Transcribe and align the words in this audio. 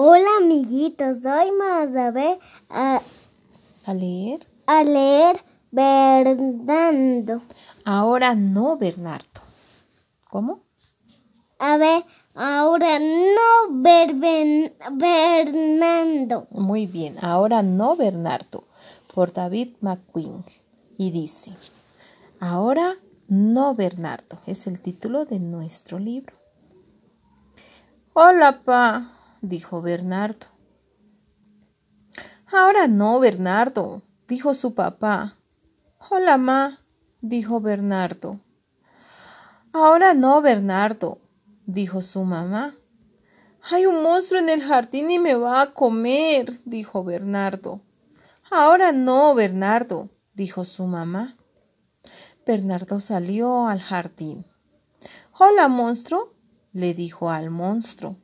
Hola 0.00 0.28
amiguitos, 0.40 1.16
hoy 1.24 1.50
vamos 1.58 1.96
a 1.96 2.12
ver 2.12 2.38
a, 2.70 3.00
¿A 3.84 3.94
leer? 3.94 4.46
a 4.68 4.84
leer 4.84 5.44
Bernardo. 5.72 7.42
Ahora 7.84 8.36
no, 8.36 8.76
Bernardo. 8.76 9.40
¿Cómo? 10.30 10.60
A 11.58 11.78
ver, 11.78 12.04
ahora 12.36 13.00
no 13.00 13.72
ver 13.82 14.14
Ben- 14.14 14.72
Bernardo. 14.92 16.46
Muy 16.52 16.86
bien, 16.86 17.16
ahora 17.20 17.64
no, 17.64 17.96
Bernardo, 17.96 18.68
por 19.12 19.32
David 19.32 19.72
McQueen. 19.80 20.44
Y 20.96 21.10
dice, 21.10 21.56
ahora 22.38 22.94
no, 23.26 23.74
Bernardo, 23.74 24.38
es 24.46 24.68
el 24.68 24.80
título 24.80 25.24
de 25.24 25.40
nuestro 25.40 25.98
libro. 25.98 26.36
Hola, 28.14 28.62
pa, 28.62 29.17
dijo 29.40 29.82
Bernardo. 29.82 30.46
Ahora 32.50 32.88
no, 32.88 33.20
Bernardo, 33.20 34.02
dijo 34.26 34.54
su 34.54 34.74
papá. 34.74 35.36
Hola, 36.10 36.38
ma, 36.38 36.80
dijo 37.20 37.60
Bernardo. 37.60 38.40
Ahora 39.72 40.14
no, 40.14 40.40
Bernardo, 40.40 41.18
dijo 41.66 42.00
su 42.00 42.24
mamá. 42.24 42.74
Hay 43.70 43.84
un 43.84 44.02
monstruo 44.02 44.40
en 44.40 44.48
el 44.48 44.62
jardín 44.62 45.10
y 45.10 45.18
me 45.18 45.34
va 45.34 45.60
a 45.60 45.74
comer, 45.74 46.60
dijo 46.64 47.04
Bernardo. 47.04 47.82
Ahora 48.50 48.92
no, 48.92 49.34
Bernardo, 49.34 50.08
dijo 50.32 50.64
su 50.64 50.84
mamá. 50.84 51.36
Bernardo 52.46 52.98
salió 52.98 53.66
al 53.66 53.80
jardín. 53.80 54.46
Hola, 55.38 55.68
monstruo, 55.68 56.32
le 56.72 56.94
dijo 56.94 57.30
al 57.30 57.50
monstruo. 57.50 58.16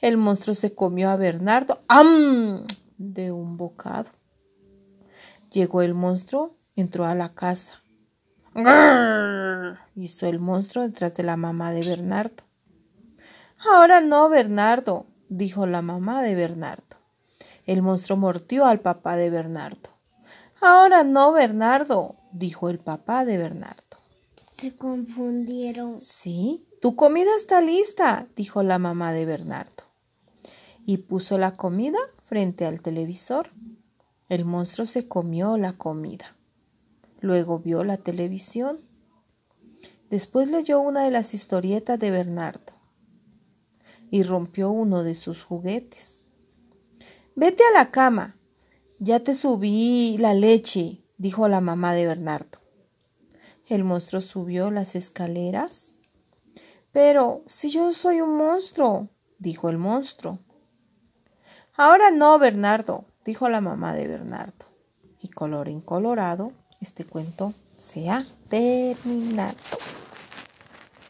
El 0.00 0.16
monstruo 0.16 0.54
se 0.54 0.74
comió 0.74 1.10
a 1.10 1.16
Bernardo 1.16 1.80
¡am! 1.88 2.66
de 2.96 3.32
un 3.32 3.56
bocado. 3.58 4.10
Llegó 5.52 5.82
el 5.82 5.94
monstruo, 5.94 6.56
entró 6.74 7.04
a 7.04 7.14
la 7.14 7.34
casa. 7.34 7.82
¡Grrr! 8.54 9.78
hizo 9.94 10.26
el 10.26 10.38
monstruo 10.38 10.84
detrás 10.84 11.14
de 11.14 11.22
la 11.22 11.36
mamá 11.36 11.72
de 11.72 11.82
Bernardo. 11.82 12.44
Ahora 13.70 14.00
no, 14.00 14.28
Bernardo, 14.30 15.06
dijo 15.28 15.66
la 15.66 15.82
mamá 15.82 16.22
de 16.22 16.34
Bernardo. 16.34 16.96
El 17.66 17.82
monstruo 17.82 18.16
mordió 18.16 18.64
al 18.64 18.80
papá 18.80 19.16
de 19.16 19.28
Bernardo. 19.28 19.90
Ahora 20.62 21.04
no, 21.04 21.32
Bernardo, 21.32 22.16
dijo 22.32 22.70
el 22.70 22.78
papá 22.78 23.26
de 23.26 23.36
Bernardo. 23.36 23.82
Se 24.50 24.74
confundieron. 24.74 26.00
Sí, 26.00 26.66
tu 26.80 26.96
comida 26.96 27.30
está 27.36 27.60
lista, 27.60 28.26
dijo 28.34 28.62
la 28.62 28.78
mamá 28.78 29.12
de 29.12 29.26
Bernardo. 29.26 29.89
Y 30.84 30.98
puso 30.98 31.38
la 31.38 31.52
comida 31.52 31.98
frente 32.24 32.66
al 32.66 32.80
televisor. 32.80 33.50
El 34.28 34.44
monstruo 34.44 34.86
se 34.86 35.08
comió 35.08 35.58
la 35.58 35.74
comida. 35.74 36.36
Luego 37.20 37.58
vio 37.58 37.84
la 37.84 37.96
televisión. 37.96 38.80
Después 40.08 40.50
leyó 40.50 40.80
una 40.80 41.04
de 41.04 41.10
las 41.10 41.34
historietas 41.34 41.98
de 41.98 42.10
Bernardo 42.10 42.72
y 44.10 44.22
rompió 44.22 44.70
uno 44.70 45.02
de 45.02 45.14
sus 45.14 45.44
juguetes. 45.44 46.20
Vete 47.36 47.62
a 47.64 47.78
la 47.78 47.90
cama. 47.90 48.36
Ya 48.98 49.20
te 49.20 49.34
subí 49.34 50.18
la 50.18 50.34
leche, 50.34 51.04
dijo 51.16 51.48
la 51.48 51.60
mamá 51.60 51.94
de 51.94 52.06
Bernardo. 52.06 52.58
El 53.68 53.84
monstruo 53.84 54.20
subió 54.20 54.70
las 54.70 54.94
escaleras. 54.96 55.94
Pero 56.92 57.44
si 57.46 57.70
yo 57.70 57.92
soy 57.92 58.20
un 58.20 58.36
monstruo, 58.36 59.08
dijo 59.38 59.70
el 59.70 59.78
monstruo. 59.78 60.40
Ahora 61.82 62.10
no, 62.10 62.38
Bernardo, 62.38 63.06
dijo 63.24 63.48
la 63.48 63.62
mamá 63.62 63.94
de 63.94 64.06
Bernardo. 64.06 64.66
Y 65.18 65.28
colorín 65.28 65.80
colorado, 65.80 66.52
este 66.78 67.06
cuento 67.06 67.54
se 67.78 68.10
ha 68.10 68.26
terminado. 68.50 69.56